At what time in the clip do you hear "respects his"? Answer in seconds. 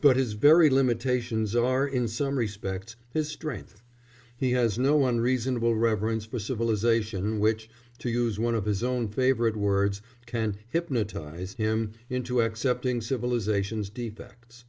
2.38-3.26